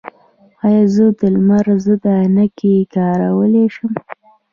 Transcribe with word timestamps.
ایا 0.65 0.83
زه 0.93 1.05
د 1.19 1.21
لمر 1.33 1.65
ضد 1.85 2.03
عینکې 2.17 2.75
کارولی 2.95 3.65
شم؟ 3.75 3.91